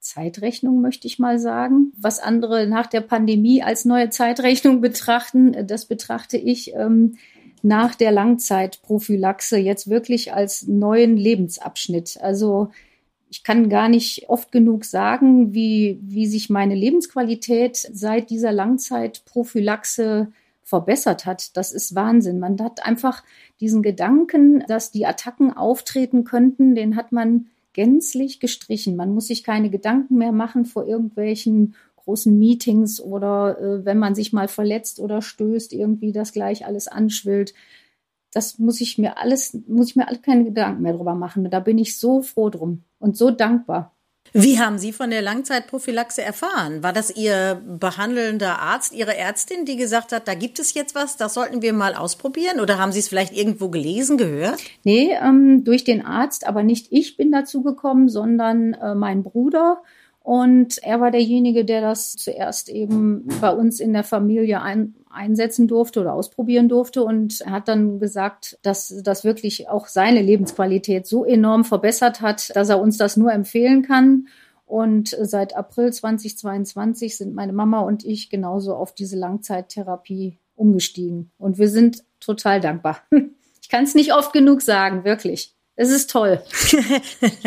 Zeitrechnung, 0.00 0.80
möchte 0.80 1.06
ich 1.06 1.20
mal 1.20 1.38
sagen. 1.38 1.92
Was 1.96 2.18
andere 2.18 2.66
nach 2.66 2.88
der 2.88 3.00
Pandemie 3.00 3.62
als 3.62 3.84
neue 3.84 4.10
Zeitrechnung 4.10 4.80
betrachten, 4.80 5.54
äh, 5.54 5.64
das 5.64 5.86
betrachte 5.86 6.36
ich 6.36 6.74
ähm, 6.74 7.14
nach 7.62 7.94
der 7.94 8.10
Langzeitprophylaxe 8.10 9.56
jetzt 9.56 9.88
wirklich 9.88 10.32
als 10.32 10.66
neuen 10.66 11.16
Lebensabschnitt. 11.16 12.18
Also 12.20 12.70
ich 13.30 13.44
kann 13.44 13.68
gar 13.68 13.88
nicht 13.88 14.28
oft 14.28 14.50
genug 14.50 14.84
sagen, 14.84 15.54
wie, 15.54 16.00
wie 16.02 16.26
sich 16.26 16.50
meine 16.50 16.74
Lebensqualität 16.74 17.76
seit 17.76 18.30
dieser 18.30 18.50
Langzeitprophylaxe 18.50 20.32
verbessert 20.68 21.24
hat. 21.24 21.56
Das 21.56 21.72
ist 21.72 21.94
Wahnsinn. 21.94 22.38
Man 22.38 22.60
hat 22.60 22.84
einfach 22.84 23.24
diesen 23.58 23.82
Gedanken, 23.82 24.62
dass 24.68 24.90
die 24.90 25.06
Attacken 25.06 25.50
auftreten 25.56 26.24
könnten, 26.24 26.74
den 26.74 26.94
hat 26.94 27.10
man 27.10 27.46
gänzlich 27.72 28.38
gestrichen. 28.38 28.94
Man 28.94 29.14
muss 29.14 29.28
sich 29.28 29.44
keine 29.44 29.70
Gedanken 29.70 30.18
mehr 30.18 30.32
machen 30.32 30.66
vor 30.66 30.86
irgendwelchen 30.86 31.74
großen 31.96 32.38
Meetings 32.38 33.00
oder 33.00 33.58
äh, 33.58 33.84
wenn 33.86 33.98
man 33.98 34.14
sich 34.14 34.32
mal 34.34 34.48
verletzt 34.48 35.00
oder 35.00 35.22
stößt, 35.22 35.72
irgendwie 35.72 36.12
das 36.12 36.32
gleich 36.32 36.66
alles 36.66 36.86
anschwillt. 36.86 37.54
Das 38.32 38.58
muss 38.58 38.82
ich 38.82 38.98
mir 38.98 39.16
alles, 39.16 39.58
muss 39.66 39.88
ich 39.90 39.96
mir 39.96 40.08
alle 40.08 40.18
keine 40.18 40.44
Gedanken 40.44 40.82
mehr 40.82 40.92
drüber 40.92 41.14
machen. 41.14 41.48
Da 41.50 41.60
bin 41.60 41.78
ich 41.78 41.98
so 41.98 42.20
froh 42.20 42.50
drum 42.50 42.84
und 42.98 43.16
so 43.16 43.30
dankbar. 43.30 43.97
Wie 44.32 44.58
haben 44.58 44.78
Sie 44.78 44.92
von 44.92 45.10
der 45.10 45.22
Langzeitprophylaxe 45.22 46.22
erfahren? 46.22 46.82
War 46.82 46.92
das 46.92 47.16
Ihr 47.16 47.62
behandelnder 47.66 48.58
Arzt, 48.60 48.92
Ihre 48.94 49.16
Ärztin, 49.16 49.64
die 49.64 49.76
gesagt 49.76 50.12
hat, 50.12 50.28
da 50.28 50.34
gibt 50.34 50.58
es 50.58 50.74
jetzt 50.74 50.94
was, 50.94 51.16
das 51.16 51.34
sollten 51.34 51.62
wir 51.62 51.72
mal 51.72 51.94
ausprobieren? 51.94 52.60
Oder 52.60 52.78
haben 52.78 52.92
Sie 52.92 53.00
es 53.00 53.08
vielleicht 53.08 53.36
irgendwo 53.36 53.68
gelesen, 53.68 54.18
gehört? 54.18 54.60
Nee, 54.84 55.16
ähm, 55.22 55.64
durch 55.64 55.84
den 55.84 56.04
Arzt, 56.04 56.46
aber 56.46 56.62
nicht 56.62 56.88
ich 56.90 57.16
bin 57.16 57.32
dazu 57.32 57.62
gekommen, 57.62 58.08
sondern 58.08 58.74
äh, 58.74 58.94
mein 58.94 59.22
Bruder. 59.22 59.82
Und 60.22 60.76
er 60.82 61.00
war 61.00 61.10
derjenige, 61.10 61.64
der 61.64 61.80
das 61.80 62.12
zuerst 62.12 62.68
eben 62.68 63.26
bei 63.40 63.50
uns 63.50 63.80
in 63.80 63.94
der 63.94 64.04
Familie 64.04 64.60
ein, 64.60 64.94
einsetzen 65.18 65.68
durfte 65.68 66.00
oder 66.00 66.14
ausprobieren 66.14 66.68
durfte. 66.68 67.02
Und 67.02 67.40
er 67.40 67.50
hat 67.50 67.68
dann 67.68 67.98
gesagt, 67.98 68.58
dass 68.62 68.94
das 69.02 69.24
wirklich 69.24 69.68
auch 69.68 69.88
seine 69.88 70.22
Lebensqualität 70.22 71.06
so 71.06 71.24
enorm 71.24 71.64
verbessert 71.64 72.20
hat, 72.20 72.54
dass 72.56 72.68
er 72.68 72.80
uns 72.80 72.96
das 72.96 73.16
nur 73.16 73.32
empfehlen 73.32 73.82
kann. 73.82 74.28
Und 74.64 75.16
seit 75.20 75.56
April 75.56 75.92
2022 75.92 77.16
sind 77.16 77.34
meine 77.34 77.52
Mama 77.52 77.80
und 77.80 78.04
ich 78.04 78.30
genauso 78.30 78.74
auf 78.74 78.94
diese 78.94 79.16
Langzeittherapie 79.16 80.38
umgestiegen. 80.54 81.30
Und 81.38 81.58
wir 81.58 81.68
sind 81.68 82.04
total 82.20 82.60
dankbar. 82.60 83.02
Ich 83.60 83.70
kann 83.70 83.84
es 83.84 83.94
nicht 83.94 84.14
oft 84.14 84.32
genug 84.32 84.62
sagen, 84.62 85.04
wirklich. 85.04 85.54
Es 85.76 85.90
ist 85.90 86.08
toll. 86.08 86.42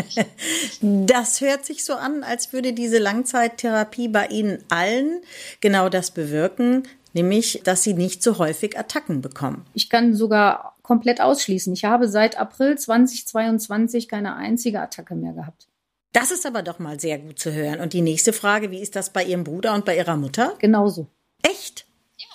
das 0.81 1.41
hört 1.41 1.65
sich 1.65 1.83
so 1.83 1.95
an, 1.95 2.23
als 2.23 2.53
würde 2.53 2.73
diese 2.73 2.99
Langzeittherapie 2.99 4.07
bei 4.07 4.27
Ihnen 4.27 4.63
allen 4.69 5.21
genau 5.61 5.89
das 5.89 6.11
bewirken, 6.11 6.83
nämlich, 7.13 7.61
dass 7.63 7.83
Sie 7.83 7.93
nicht 7.93 8.23
so 8.23 8.37
häufig 8.37 8.77
Attacken 8.77 9.21
bekommen. 9.21 9.65
Ich 9.73 9.89
kann 9.89 10.13
sogar 10.13 10.75
komplett 10.81 11.21
ausschließen. 11.21 11.73
Ich 11.73 11.85
habe 11.85 12.07
seit 12.07 12.39
April 12.39 12.77
2022 12.77 14.07
keine 14.07 14.35
einzige 14.35 14.81
Attacke 14.81 15.15
mehr 15.15 15.33
gehabt. 15.33 15.67
Das 16.13 16.31
ist 16.31 16.45
aber 16.45 16.61
doch 16.61 16.79
mal 16.79 16.99
sehr 16.99 17.19
gut 17.19 17.39
zu 17.39 17.53
hören. 17.53 17.79
Und 17.79 17.93
die 17.93 18.01
nächste 18.01 18.33
Frage, 18.33 18.71
wie 18.71 18.81
ist 18.81 18.95
das 18.95 19.11
bei 19.11 19.23
Ihrem 19.23 19.43
Bruder 19.43 19.73
und 19.73 19.85
bei 19.85 19.97
Ihrer 19.97 20.17
Mutter? 20.17 20.55
Genauso. 20.59 21.07
Echt? 21.41 21.85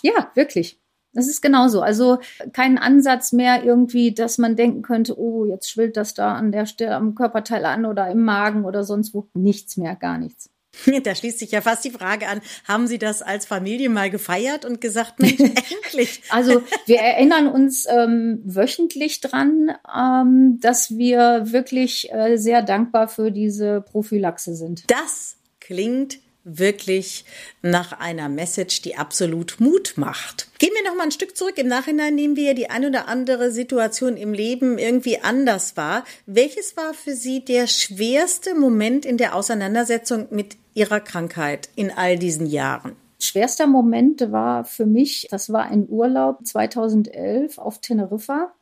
Ja, 0.02 0.30
wirklich. 0.34 0.80
Das 1.12 1.28
ist 1.28 1.40
genauso. 1.40 1.80
Also 1.80 2.18
kein 2.52 2.78
Ansatz 2.78 3.32
mehr 3.32 3.64
irgendwie, 3.64 4.12
dass 4.12 4.38
man 4.38 4.54
denken 4.54 4.82
könnte, 4.82 5.18
oh, 5.18 5.46
jetzt 5.46 5.70
schwillt 5.70 5.96
das 5.96 6.14
da 6.14 6.34
an 6.34 6.52
der 6.52 6.66
Stelle 6.66 6.94
am 6.94 7.14
Körperteil 7.14 7.64
an 7.64 7.86
oder 7.86 8.10
im 8.10 8.22
Magen 8.22 8.64
oder 8.64 8.84
sonst 8.84 9.14
wo. 9.14 9.26
Nichts 9.34 9.76
mehr, 9.76 9.96
gar 9.96 10.18
nichts. 10.18 10.50
Da 11.04 11.14
schließt 11.14 11.38
sich 11.38 11.50
ja 11.50 11.60
fast 11.60 11.84
die 11.84 11.90
Frage 11.90 12.28
an, 12.28 12.40
haben 12.66 12.86
Sie 12.86 12.98
das 12.98 13.22
als 13.22 13.46
Familie 13.46 13.88
mal 13.88 14.10
gefeiert 14.10 14.64
und 14.64 14.80
gesagt, 14.80 15.18
Mensch, 15.18 15.40
endlich? 15.40 16.22
Also 16.30 16.62
wir 16.86 16.98
erinnern 16.98 17.48
uns 17.48 17.86
ähm, 17.88 18.40
wöchentlich 18.44 19.20
dran, 19.20 19.72
ähm, 19.94 20.58
dass 20.60 20.96
wir 20.96 21.52
wirklich 21.52 22.12
äh, 22.12 22.36
sehr 22.36 22.62
dankbar 22.62 23.08
für 23.08 23.30
diese 23.30 23.80
Prophylaxe 23.80 24.54
sind. 24.54 24.84
Das 24.90 25.36
klingt 25.60 26.18
wirklich 26.46 27.24
nach 27.60 27.98
einer 27.98 28.28
Message, 28.28 28.80
die 28.82 28.96
absolut 28.96 29.56
Mut 29.58 29.94
macht. 29.96 30.48
Gehen 30.58 30.70
wir 30.74 30.88
noch 30.88 30.96
mal 30.96 31.04
ein 31.04 31.10
Stück 31.10 31.36
zurück. 31.36 31.58
Im 31.58 31.66
Nachhinein 31.66 32.14
nehmen 32.14 32.36
wir 32.36 32.54
die 32.54 32.70
ein 32.70 32.86
oder 32.86 33.08
andere 33.08 33.50
Situation 33.50 34.16
im 34.16 34.32
Leben 34.32 34.78
irgendwie 34.78 35.18
anders 35.20 35.76
wahr. 35.76 36.04
Welches 36.24 36.76
war 36.76 36.94
für 36.94 37.14
Sie 37.14 37.44
der 37.44 37.66
schwerste 37.66 38.54
Moment 38.54 39.04
in 39.04 39.18
der 39.18 39.34
Auseinandersetzung 39.34 40.28
mit 40.30 40.56
Ihrer 40.74 41.00
Krankheit 41.00 41.68
in 41.74 41.90
all 41.90 42.16
diesen 42.18 42.46
Jahren? 42.46 42.96
Schwerster 43.18 43.66
Moment 43.66 44.30
war 44.30 44.64
für 44.64 44.86
mich, 44.86 45.26
das 45.30 45.52
war 45.52 45.64
ein 45.64 45.88
Urlaub 45.88 46.46
2011 46.46 47.58
auf 47.58 47.80
Teneriffa. 47.80 48.52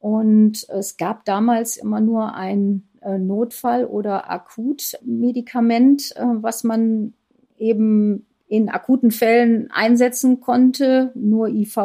Und 0.00 0.68
es 0.68 0.98
gab 0.98 1.24
damals 1.24 1.76
immer 1.76 2.00
nur 2.00 2.34
ein 2.34 2.88
Notfall- 3.18 3.86
oder 3.86 4.30
Akutmedikament, 4.30 6.12
äh, 6.16 6.24
was 6.24 6.64
man 6.64 7.14
eben 7.58 8.26
in 8.48 8.68
akuten 8.68 9.10
Fällen 9.10 9.70
einsetzen 9.70 10.40
konnte, 10.40 11.10
nur 11.14 11.48
IV 11.48 11.78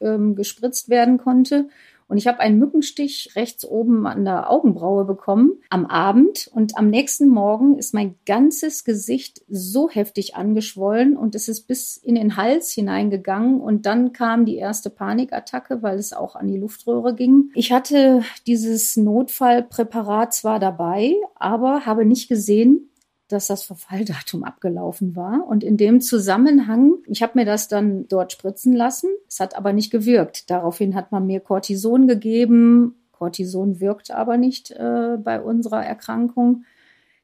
ähm, 0.00 0.34
gespritzt 0.34 0.88
werden 0.88 1.18
konnte. 1.18 1.68
Und 2.08 2.18
ich 2.18 2.26
habe 2.26 2.40
einen 2.40 2.58
Mückenstich 2.58 3.32
rechts 3.34 3.64
oben 3.64 4.06
an 4.06 4.24
der 4.24 4.50
Augenbraue 4.50 5.04
bekommen 5.04 5.52
am 5.70 5.86
Abend. 5.86 6.48
Und 6.52 6.76
am 6.78 6.88
nächsten 6.88 7.28
Morgen 7.28 7.76
ist 7.76 7.94
mein 7.94 8.14
ganzes 8.26 8.84
Gesicht 8.84 9.42
so 9.48 9.90
heftig 9.90 10.36
angeschwollen 10.36 11.16
und 11.16 11.34
es 11.34 11.48
ist 11.48 11.66
bis 11.66 11.96
in 11.96 12.14
den 12.14 12.36
Hals 12.36 12.70
hineingegangen. 12.70 13.60
Und 13.60 13.86
dann 13.86 14.12
kam 14.12 14.44
die 14.44 14.56
erste 14.56 14.90
Panikattacke, 14.90 15.82
weil 15.82 15.98
es 15.98 16.12
auch 16.12 16.36
an 16.36 16.46
die 16.46 16.58
Luftröhre 16.58 17.14
ging. 17.14 17.50
Ich 17.54 17.72
hatte 17.72 18.22
dieses 18.46 18.96
Notfallpräparat 18.96 20.32
zwar 20.32 20.60
dabei, 20.60 21.14
aber 21.34 21.86
habe 21.86 22.04
nicht 22.04 22.28
gesehen, 22.28 22.90
dass 23.28 23.48
das 23.48 23.64
Verfalldatum 23.64 24.44
abgelaufen 24.44 25.16
war. 25.16 25.46
Und 25.46 25.64
in 25.64 25.76
dem 25.76 26.00
Zusammenhang, 26.00 26.94
ich 27.06 27.22
habe 27.22 27.38
mir 27.38 27.44
das 27.44 27.68
dann 27.68 28.06
dort 28.08 28.32
spritzen 28.32 28.72
lassen, 28.72 29.10
es 29.28 29.40
hat 29.40 29.56
aber 29.56 29.72
nicht 29.72 29.90
gewirkt. 29.90 30.50
Daraufhin 30.50 30.94
hat 30.94 31.12
man 31.12 31.26
mir 31.26 31.40
Cortison 31.40 32.06
gegeben. 32.06 32.94
Cortison 33.12 33.80
wirkt 33.80 34.10
aber 34.10 34.36
nicht 34.36 34.70
äh, 34.70 35.16
bei 35.18 35.40
unserer 35.40 35.84
Erkrankung. 35.84 36.64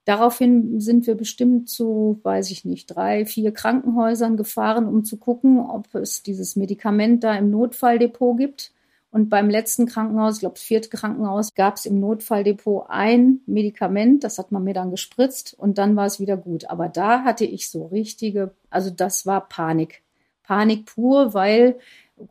Daraufhin 0.05 0.81
sind 0.81 1.07
wir 1.07 1.15
bestimmt 1.15 1.69
zu, 1.69 2.19
weiß 2.25 2.51
ich 2.51 2.65
nicht, 2.65 2.87
drei, 2.87 3.25
vier 3.25 3.53
Krankenhäusern 3.53 4.37
gefahren, 4.37 4.87
um 4.87 5.05
zu 5.05 5.17
gucken, 5.17 5.61
ob 5.61 5.95
es 5.95 6.25
dieses 6.25 6.57
Medikament 6.57 7.23
da 7.23 7.37
im 7.37 7.51
Notfalldepot 7.51 8.37
gibt. 8.37 8.73
Und 9.13 9.29
beim 9.29 9.51
letzten 9.51 9.85
Krankenhaus, 9.85 10.37
ich 10.37 10.41
glaube, 10.41 10.55
das 10.55 10.63
vierte 10.63 10.89
Krankenhaus, 10.89 11.53
gab 11.55 11.77
es 11.77 11.85
im 11.85 12.01
Notfalldepot 12.01 12.87
ein 12.89 13.41
Medikament, 13.45 14.25
das 14.25 14.39
hat 14.39 14.53
man 14.53 14.65
mir 14.65 14.73
dann 14.73 14.91
gespritzt 14.91 15.55
und 15.59 15.77
dann 15.77 15.95
war 15.97 16.07
es 16.07 16.19
wieder 16.19 16.39
gut. 16.39 16.71
Aber 16.71 16.89
da 16.89 17.23
hatte 17.23 17.45
ich 17.45 17.69
so 17.69 17.85
richtige, 17.85 18.55
also 18.71 18.89
das 18.89 19.27
war 19.27 19.47
Panik. 19.49 20.03
Panik 20.43 20.87
pur, 20.87 21.35
weil 21.35 21.79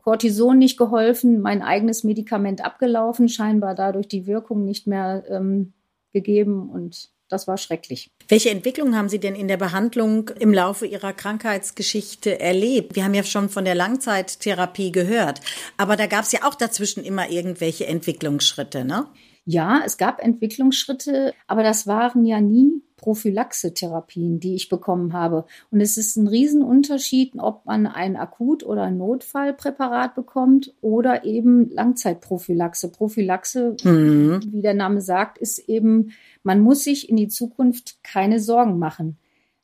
Cortison 0.02 0.58
nicht 0.58 0.76
geholfen, 0.76 1.40
mein 1.40 1.62
eigenes 1.62 2.02
Medikament 2.02 2.64
abgelaufen, 2.64 3.28
scheinbar 3.28 3.76
dadurch 3.76 4.08
die 4.08 4.26
Wirkung 4.26 4.64
nicht 4.64 4.88
mehr 4.88 5.22
ähm, 5.28 5.72
gegeben 6.12 6.68
und 6.68 7.10
das 7.32 7.48
war 7.48 7.58
schrecklich. 7.58 8.10
Welche 8.28 8.50
Entwicklung 8.50 8.96
haben 8.96 9.08
Sie 9.08 9.18
denn 9.18 9.34
in 9.34 9.48
der 9.48 9.56
Behandlung 9.56 10.28
im 10.38 10.52
Laufe 10.52 10.86
Ihrer 10.86 11.12
Krankheitsgeschichte 11.12 12.38
erlebt? 12.40 12.94
Wir 12.94 13.04
haben 13.04 13.14
ja 13.14 13.24
schon 13.24 13.48
von 13.48 13.64
der 13.64 13.74
Langzeittherapie 13.74 14.92
gehört, 14.92 15.40
aber 15.76 15.96
da 15.96 16.06
gab 16.06 16.24
es 16.24 16.32
ja 16.32 16.40
auch 16.44 16.54
dazwischen 16.54 17.04
immer 17.04 17.30
irgendwelche 17.30 17.86
Entwicklungsschritte, 17.86 18.84
ne? 18.84 19.06
Ja, 19.44 19.82
es 19.84 19.96
gab 19.96 20.22
Entwicklungsschritte, 20.22 21.34
aber 21.46 21.62
das 21.62 21.86
waren 21.86 22.24
ja 22.24 22.40
nie 22.40 22.82
Prophylaxe-Therapien, 22.96 24.38
die 24.38 24.54
ich 24.54 24.68
bekommen 24.68 25.12
habe. 25.12 25.44
Und 25.70 25.80
es 25.80 25.96
ist 25.96 26.16
ein 26.16 26.28
Riesenunterschied, 26.28 27.32
ob 27.38 27.66
man 27.66 27.86
ein 27.86 28.16
Akut- 28.16 28.64
oder 28.64 28.90
Notfallpräparat 28.90 30.14
bekommt 30.14 30.72
oder 30.80 31.24
eben 31.24 31.70
Langzeitprophylaxe. 31.70 32.92
Prophylaxe, 32.92 33.76
mhm. 33.82 34.40
wie 34.52 34.62
der 34.62 34.74
Name 34.74 35.00
sagt, 35.00 35.38
ist 35.38 35.68
eben, 35.68 36.12
man 36.44 36.60
muss 36.60 36.84
sich 36.84 37.10
in 37.10 37.16
die 37.16 37.28
Zukunft 37.28 38.04
keine 38.04 38.38
Sorgen 38.38 38.78
machen. 38.78 39.18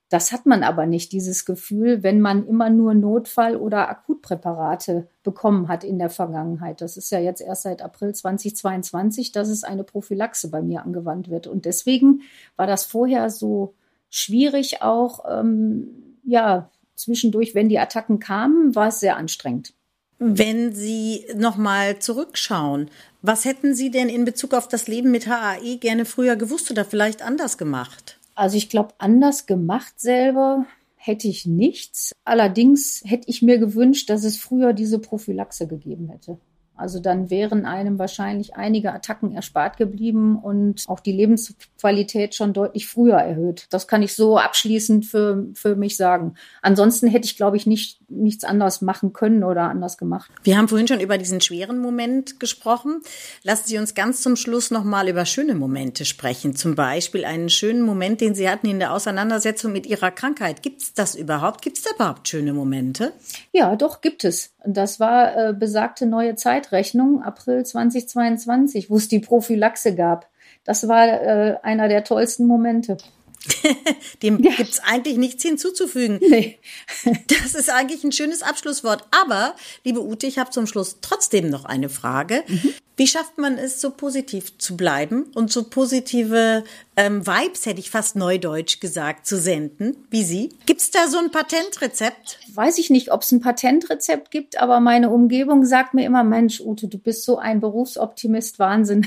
Das 0.09 0.33
hat 0.33 0.47
man 0.47 0.63
aber 0.63 0.87
nicht, 0.87 1.13
dieses 1.13 1.45
Gefühl, 1.45 2.03
wenn 2.03 2.21
man 2.21 2.47
immer 2.47 2.71
nur 2.71 2.95
Notfall- 2.95 3.57
oder 3.57 3.91
Akutpräparate 3.91 5.07
bekommen 5.23 5.69
hat 5.69 5.85
in 5.85 5.99
der 5.99 6.09
Vergangenheit. 6.09 6.81
Das 6.81 6.97
ist 6.97 7.11
ja 7.11 7.21
jetzt 7.21 7.43
erst 7.43 7.65
seit 7.65 7.83
April 7.83 8.15
2022, 8.15 9.33
dass 9.33 9.49
es 9.49 9.65
eine 9.65 9.85
Prophylaxe 9.85 10.51
bei 10.51 10.63
mir 10.63 10.83
angewandt 10.83 11.29
wird. 11.29 11.47
Und 11.47 11.67
deswegen 11.67 12.23
war 12.57 12.67
das 12.67 12.85
vorher 12.85 13.29
so 13.29 13.75
schwierig 14.09 14.81
auch, 14.81 15.25
ähm, 15.29 16.17
ja, 16.25 16.71
zwischendurch, 16.95 17.55
wenn 17.55 17.69
die 17.69 17.79
Attacken 17.79 18.19
kamen, 18.19 18.75
war 18.75 18.89
es 18.89 19.01
sehr 19.01 19.17
anstrengend. 19.19 19.75
Wenn 20.19 20.75
Sie 20.75 21.27
nochmal 21.37 22.01
zurückschauen, 22.01 22.91
was 23.23 23.45
hätten 23.45 23.75
Sie 23.75 23.91
denn 23.91 24.09
in 24.09 24.25
Bezug 24.25 24.53
auf 24.53 24.67
das 24.67 24.89
Leben 24.89 25.11
mit 25.11 25.29
HAE 25.29 25.77
gerne 25.77 26.05
früher 26.07 26.35
gewusst 26.35 26.71
oder 26.71 26.85
vielleicht 26.85 27.23
anders 27.23 27.57
gemacht? 27.57 28.18
Also 28.39 28.57
ich 28.57 28.69
glaube, 28.69 28.95
anders 28.99 29.47
gemacht 29.47 29.99
selber 29.99 30.65
hätte 30.95 31.27
ich 31.27 31.45
nichts. 31.45 32.13
Allerdings 32.25 33.03
hätte 33.05 33.29
ich 33.29 33.43
mir 33.43 33.59
gewünscht, 33.59 34.09
dass 34.11 34.23
es 34.23 34.37
früher 34.37 34.73
diese 34.75 35.01
Prophylaxe 35.01 35.67
gegeben 35.67 36.09
hätte. 36.09 36.39
Also 36.79 37.01
dann 37.01 37.31
wären 37.31 37.67
einem 37.67 37.99
wahrscheinlich 37.99 38.55
einige 38.55 38.93
Attacken 38.93 39.33
erspart 39.33 39.77
geblieben 39.77 40.39
und 40.39 40.85
auch 40.87 41.01
die 41.01 41.13
Lebensqualität 41.13 42.35
schon 42.35 42.53
deutlich 42.53 42.87
früher 42.87 43.17
erhöht. 43.17 43.67
Das 43.71 43.89
kann 43.89 44.03
ich 44.03 44.15
so 44.15 44.39
abschließend 44.39 45.05
für, 45.05 45.47
für 45.55 45.77
mich 45.77 45.97
sagen. 45.97 46.35
Ansonsten 46.63 47.09
hätte 47.09 47.27
ich, 47.27 47.37
glaube 47.37 47.57
ich, 47.57 47.67
nicht, 47.67 48.01
nichts 48.09 48.45
anderes 48.45 48.81
machen 48.81 49.13
können 49.13 49.43
oder 49.43 49.63
anders 49.63 49.99
gemacht. 49.99 50.31
Wir 50.43 50.57
haben 50.57 50.69
vorhin 50.69 50.89
schon 50.89 51.01
über 51.01 51.19
diesen 51.19 51.41
schweren 51.41 51.79
Moment 51.81 52.41
gesprochen. 52.41 53.01
Lassen 53.43 53.67
Sie 53.67 53.79
uns 53.79 53.95
ganz 53.95 54.23
zum 54.23 54.37
Schluss 54.37 54.71
nochmal 54.71 55.09
über 55.09 55.27
schöne 55.27 55.55
Momente 55.55 56.05
sprechen. 56.05 56.55
Zum 56.55 56.75
Beispiel 56.75 57.25
einen 57.25 57.49
schönen 57.49 57.83
Moment, 57.83 58.21
den 58.21 58.35
Sie 58.35 58.49
hatten 58.49 58.69
in 58.69 58.79
der 58.79 58.93
Auseinandersetzung 58.93 59.73
mit 59.73 59.87
Ihrer 59.87 60.11
Krankheit. 60.11 60.63
Gibt 60.63 60.83
es 60.83 60.95
das 60.95 61.15
überhaupt? 61.15 61.63
Gibt 61.63 61.79
es 61.79 61.85
da 61.85 61.91
überhaupt 61.95 62.29
schöne 62.29 62.53
Momente? 62.53 63.13
Ja, 63.53 63.75
doch, 63.77 64.01
gibt 64.01 64.25
es. 64.25 64.55
Das 64.65 65.01
war 65.01 65.37
äh, 65.37 65.53
besagte 65.53 66.07
neue 66.07 66.35
Zeitrechnung, 66.69 67.23
April 67.23 67.65
2022, 67.65 68.91
wo 68.91 68.97
es 68.97 69.09
die 69.09 69.21
Prophylaxe 69.21 69.95
gab. 69.95 70.29
Das 70.65 70.87
war 70.87 71.07
äh, 71.07 71.57
einer 71.63 71.89
der 71.89 72.05
tollsten 72.05 72.47
Momente. 72.47 72.99
Dem 74.23 74.43
ja. 74.43 74.53
gibt's 74.53 74.81
eigentlich 74.81 75.17
nichts 75.17 75.43
hinzuzufügen. 75.43 76.21
Nee. 76.21 76.59
das 77.29 77.55
ist 77.55 77.71
eigentlich 77.71 78.05
ein 78.05 78.13
schönes 78.13 78.43
Abschlusswort. 78.43 79.07
Aber, 79.11 79.55
liebe 79.85 80.05
Ute, 80.05 80.27
ich 80.27 80.39
habe 80.39 80.51
zum 80.51 80.67
Schluss 80.67 80.99
trotzdem 81.01 81.49
noch 81.49 81.65
eine 81.65 81.89
Frage. 81.89 82.45
Mhm. 82.47 82.75
Wie 82.97 83.07
schafft 83.07 83.39
man 83.39 83.59
es, 83.59 83.81
so 83.81 83.93
positiv 83.93 84.59
zu 84.59 84.77
bleiben 84.77 85.31
und 85.37 85.53
so 85.53 85.63
positive 85.63 86.65
ähm, 86.97 87.25
Vibes, 87.25 87.65
hätte 87.65 87.79
ich 87.79 87.91
fast 87.91 88.17
neudeutsch 88.17 88.81
gesagt, 88.81 89.25
zu 89.25 89.39
senden, 89.39 89.97
wie 90.11 90.25
Sie? 90.25 90.49
Gibt's 90.67 90.91
da 90.91 91.07
so 91.07 91.19
ein 91.19 91.31
Patentrezept? 91.31 92.41
Weiß 92.53 92.77
ich 92.79 92.91
nicht, 92.91 93.13
ob 93.13 93.23
es 93.23 93.31
ein 93.31 93.41
Patentrezept 93.41 94.33
gibt, 94.33 94.61
aber 94.61 94.81
meine 94.81 95.11
Umgebung 95.11 95.65
sagt 95.65 95.95
mir 95.95 96.05
immer, 96.07 96.25
Mensch, 96.25 96.61
Ute, 96.61 96.89
du 96.89 96.99
bist 96.99 97.23
so 97.23 97.39
ein 97.39 97.61
Berufsoptimist, 97.61 98.59
Wahnsinn. 98.59 99.07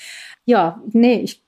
ja, 0.44 0.80
nee, 0.92 1.20
ich, 1.22 1.42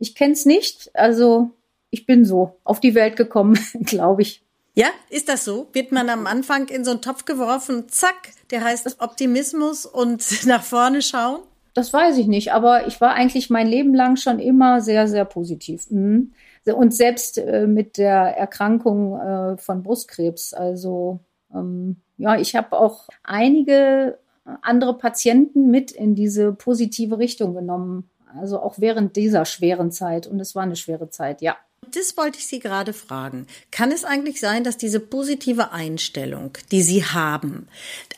ich 0.00 0.16
kenne 0.16 0.32
es 0.32 0.46
nicht. 0.46 0.90
Also 0.94 1.52
ich 1.96 2.04
bin 2.04 2.26
so 2.26 2.58
auf 2.62 2.78
die 2.78 2.94
Welt 2.94 3.16
gekommen, 3.16 3.58
glaube 3.80 4.20
ich. 4.22 4.42
Ja, 4.74 4.88
ist 5.08 5.30
das 5.30 5.46
so? 5.46 5.68
Wird 5.72 5.90
man 5.90 6.10
am 6.10 6.26
Anfang 6.26 6.68
in 6.68 6.84
so 6.84 6.90
einen 6.90 7.00
Topf 7.00 7.24
geworfen, 7.24 7.88
zack, 7.88 8.32
der 8.50 8.62
heißt 8.62 9.00
Optimismus 9.00 9.86
und 9.86 10.22
nach 10.46 10.62
vorne 10.62 11.00
schauen? 11.00 11.40
Das 11.72 11.92
weiß 11.92 12.18
ich 12.18 12.26
nicht, 12.26 12.52
aber 12.52 12.86
ich 12.86 13.00
war 13.00 13.14
eigentlich 13.14 13.48
mein 13.48 13.66
Leben 13.66 13.94
lang 13.94 14.16
schon 14.16 14.38
immer 14.38 14.82
sehr, 14.82 15.08
sehr 15.08 15.24
positiv. 15.24 15.90
Mhm. 15.90 16.32
Und 16.66 16.94
selbst 16.94 17.38
äh, 17.38 17.66
mit 17.66 17.96
der 17.96 18.36
Erkrankung 18.36 19.18
äh, 19.18 19.56
von 19.56 19.82
Brustkrebs. 19.82 20.52
Also 20.52 21.20
ähm, 21.54 21.96
ja, 22.18 22.36
ich 22.36 22.56
habe 22.56 22.78
auch 22.78 23.08
einige 23.22 24.18
andere 24.62 24.96
Patienten 24.98 25.70
mit 25.70 25.92
in 25.92 26.14
diese 26.14 26.52
positive 26.52 27.18
Richtung 27.18 27.54
genommen. 27.54 28.10
Also 28.38 28.60
auch 28.60 28.74
während 28.78 29.16
dieser 29.16 29.44
schweren 29.44 29.90
Zeit. 29.90 30.26
Und 30.26 30.40
es 30.40 30.54
war 30.54 30.64
eine 30.64 30.76
schwere 30.76 31.08
Zeit, 31.08 31.40
ja. 31.40 31.56
Das 31.92 32.16
wollte 32.16 32.38
ich 32.38 32.46
Sie 32.46 32.58
gerade 32.58 32.92
fragen. 32.92 33.46
Kann 33.70 33.92
es 33.92 34.04
eigentlich 34.04 34.40
sein, 34.40 34.64
dass 34.64 34.76
diese 34.76 35.00
positive 35.00 35.72
Einstellung, 35.72 36.52
die 36.70 36.82
Sie 36.82 37.04
haben, 37.04 37.68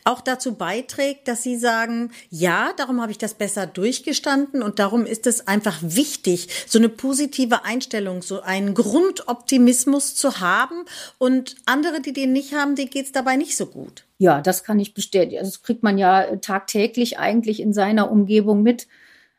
auch 0.05 0.21
dazu 0.21 0.55
beiträgt, 0.55 1.29
dass 1.29 1.42
Sie 1.42 1.57
sagen, 1.59 2.11
ja, 2.31 2.73
darum 2.77 3.01
habe 3.01 3.12
ich 3.12 3.18
das 3.18 3.35
besser 3.35 3.66
durchgestanden 3.66 4.62
und 4.62 4.79
darum 4.79 5.07
ist 5.07 5.27
es 5.27 5.47
einfach 5.47 5.79
wichtig, 5.83 6.49
so 6.66 6.79
eine 6.79 6.88
positive 6.88 7.64
Einstellung, 7.64 8.23
so 8.23 8.40
einen 8.40 8.75
Grundoptimismus 8.75 10.14
zu 10.14 10.40
haben 10.40 10.85
und 11.18 11.57
andere, 11.66 12.01
die 12.01 12.12
den 12.12 12.33
nicht 12.33 12.55
haben, 12.55 12.75
denen 12.75 12.90
geht 12.90 13.07
es 13.07 13.12
dabei 13.12 13.37
nicht 13.37 13.57
so 13.57 13.66
gut. 13.66 14.05
Ja, 14.18 14.40
das 14.40 14.64
kann 14.64 14.81
ich 14.81 14.94
bestätigen. 14.94 15.38
Also 15.38 15.53
das 15.53 15.62
kriegt 15.62 15.83
man 15.83 15.99
ja 15.99 16.37
tagtäglich 16.37 17.18
eigentlich 17.18 17.61
in 17.61 17.73
seiner 17.73 18.11
Umgebung 18.11 18.62
mit. 18.62 18.88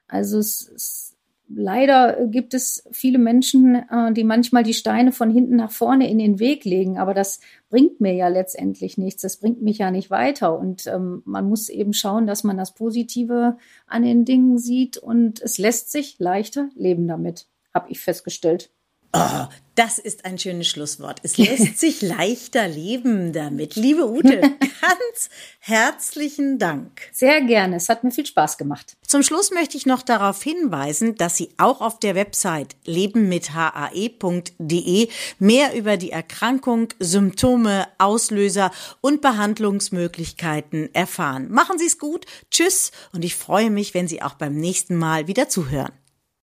Also 0.08 0.38
es, 0.38 0.70
es 0.76 1.09
leider 1.50 2.28
gibt 2.28 2.54
es 2.54 2.84
viele 2.92 3.18
Menschen, 3.18 3.76
äh, 3.76 4.14
die 4.14 4.24
manchmal 4.24 4.64
die 4.64 4.74
Steine 4.74 5.12
von 5.12 5.32
hinten 5.32 5.56
nach 5.56 5.72
vorne 5.72 6.10
in 6.10 6.20
den 6.20 6.40
Weg 6.40 6.64
legen. 6.66 6.98
Aber 6.98 7.14
das 7.14 7.40
bringt 7.70 8.00
mir 8.00 8.14
ja 8.14 8.28
letztendlich 8.28 8.98
nichts. 8.98 9.22
Das 9.22 9.38
bringt 9.38 9.62
mich 9.62 9.80
ja 9.80 9.92
nicht 9.92 10.10
weiter. 10.10 10.58
Und 10.58 10.88
ähm, 10.88 11.22
man 11.26 11.50
muss 11.50 11.70
eben 11.70 11.94
schauen, 11.94 12.28
dass 12.28 12.44
man 12.44 12.58
das 12.58 12.74
Positive 12.74 13.58
an 13.88 14.04
den 14.04 14.26
Dingen 14.26 14.58
sieht. 14.58 14.98
Und 14.98 15.42
es 15.42 15.58
lässt 15.58 15.92
sich 15.92 16.20
leichter 16.20 16.70
leben 16.76 17.08
damit, 17.08 17.48
habe 17.74 17.92
ich 17.92 18.00
festgestellt. 18.00 18.72
Oh, 19.12 19.48
das 19.74 19.98
ist 19.98 20.26
ein 20.26 20.38
schönes 20.38 20.68
Schlusswort. 20.68 21.20
Es 21.24 21.38
lässt 21.38 21.80
sich 21.80 22.02
leichter 22.02 22.68
leben 22.68 23.32
damit. 23.34 23.76
Liebe 23.76 24.10
Ute, 24.10 24.42
ganz 24.42 25.30
herzlichen 25.60 26.60
Dank. 26.60 27.02
Sehr 27.12 27.42
gerne. 27.42 27.78
Es 27.78 27.90
hat 27.90 28.04
mir 28.04 28.12
viel 28.12 28.26
Spaß 28.26 28.58
gemacht. 28.58 28.98
Zum 29.08 29.24
Schluss 29.24 29.52
möchte 29.52 29.78
ich 29.78 29.86
noch 29.86 30.02
darauf 30.02 30.44
hinweisen, 30.44 31.16
dass 31.16 31.38
Sie 31.38 31.50
auch 31.58 31.80
auf 31.82 32.00
der 32.00 32.16
Website 32.16 32.76
lebenmithae.de 32.86 35.08
mehr 35.40 35.74
über 35.74 35.98
die 35.98 36.12
Erkrankung, 36.12 36.90
Symptome, 37.00 37.88
Auslöser 37.98 38.72
und 39.02 39.22
Behandlungsmöglichkeiten 39.22 40.94
erfahren. 40.94 41.50
Machen 41.50 41.80
Sie 41.80 41.88
es 41.88 41.98
gut. 41.98 42.26
Tschüss 42.52 42.92
und 43.14 43.26
ich 43.26 43.36
freue 43.36 43.72
mich, 43.72 43.94
wenn 43.94 44.08
Sie 44.08 44.22
auch 44.22 44.36
beim 44.36 44.56
nächsten 44.56 44.96
Mal 44.98 45.28
wieder 45.28 45.50
zuhören. 45.50 45.92